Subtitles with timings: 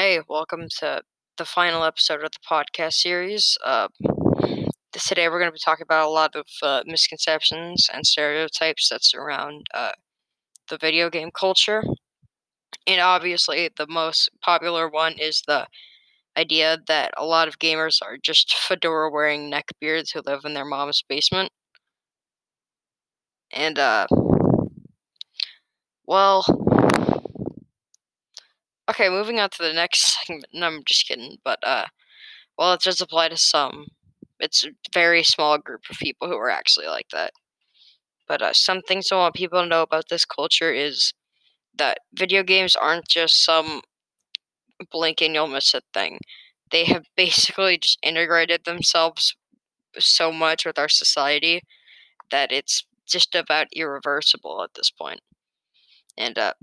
[0.00, 1.02] Hey, welcome to
[1.36, 3.58] the final episode of the podcast series.
[3.62, 3.88] Uh,
[4.94, 9.04] today we're going to be talking about a lot of uh, misconceptions and stereotypes that
[9.04, 9.92] surround uh,
[10.70, 11.84] the video game culture.
[12.86, 15.66] And obviously, the most popular one is the
[16.34, 20.64] idea that a lot of gamers are just fedora wearing neckbeards who live in their
[20.64, 21.52] mom's basement.
[23.52, 24.06] And, uh,
[26.06, 26.42] well,
[28.90, 30.46] Okay, moving on to the next segment.
[30.52, 31.36] No, I'm just kidding.
[31.44, 31.86] But uh,
[32.58, 33.86] well, it does apply to some.
[34.40, 37.32] It's a very small group of people who are actually like that.
[38.26, 41.14] But uh, some things I want people to know about this culture is
[41.78, 43.82] that video games aren't just some
[44.90, 46.18] blink and you'll miss it thing.
[46.72, 49.36] They have basically just integrated themselves
[49.98, 51.62] so much with our society
[52.32, 55.20] that it's just about irreversible at this point.
[56.18, 56.54] And uh,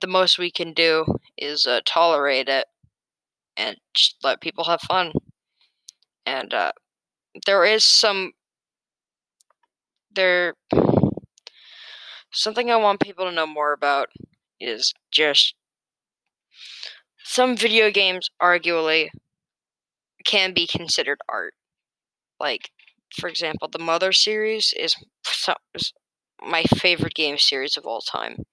[0.00, 1.04] the most we can do
[1.36, 2.66] is uh, tolerate it
[3.56, 5.12] and just let people have fun.
[6.24, 6.72] And uh,
[7.46, 8.32] there is some
[10.14, 10.54] there
[12.32, 14.08] something I want people to know more about
[14.60, 15.54] is just
[17.24, 19.08] some video games arguably
[20.24, 21.54] can be considered art.
[22.38, 22.70] Like,
[23.18, 24.94] for example, the Mother series is,
[25.74, 25.92] is
[26.40, 28.44] my favorite game series of all time.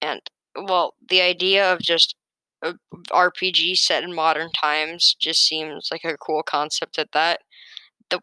[0.00, 0.20] And
[0.56, 2.14] well, the idea of just
[2.62, 2.74] a
[3.12, 7.40] RPG set in modern times just seems like a cool concept at that.
[8.10, 8.20] The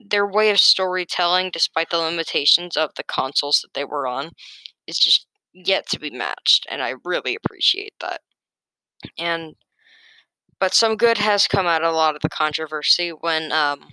[0.00, 4.32] their way of storytelling, despite the limitations of the consoles that they were on,
[4.86, 8.22] is just yet to be matched, and I really appreciate that.
[9.18, 9.54] And
[10.60, 13.88] but some good has come out of a lot of the controversy when um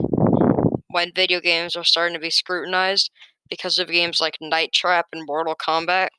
[0.89, 3.11] when video games are starting to be scrutinized
[3.49, 6.09] because of games like Night Trap and Mortal Kombat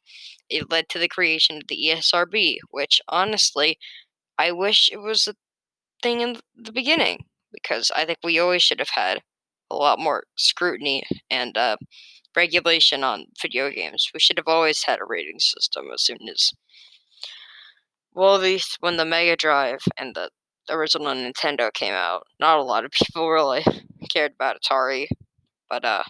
[0.50, 3.78] it led to the creation of the ESRB, which honestly,
[4.38, 5.34] I wish it was a
[6.02, 9.20] thing in the beginning because I think we always should have had
[9.70, 11.76] a lot more scrutiny and uh,
[12.36, 14.10] regulation on video games.
[14.12, 16.52] We should have always had a rating system as soon as,
[18.14, 20.30] well, at least when the Mega Drive and the
[20.68, 22.24] original Nintendo came out.
[22.38, 23.64] Not a lot of people really
[24.10, 25.06] cared about Atari,
[25.68, 26.04] but uh,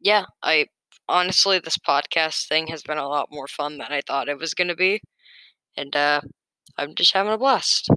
[0.00, 0.66] yeah, I
[1.08, 4.54] honestly, this podcast thing has been a lot more fun than I thought it was
[4.54, 5.00] going to be.
[5.76, 6.22] And uh,
[6.78, 7.88] I'm just having a blast.